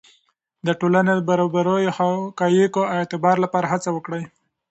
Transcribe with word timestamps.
د 0.65 0.67
ټولنې 0.79 1.13
د 1.15 1.21
برابریو 1.29 1.77
د 1.93 1.95
حقایقو 1.97 2.81
د 2.85 2.91
اعتبار 2.95 3.35
لپاره 3.45 3.65
هڅه 3.73 3.89
وکړئ. 3.93 4.23